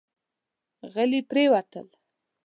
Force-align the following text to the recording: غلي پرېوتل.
غلي 0.93 1.21
پرېوتل. 1.29 1.87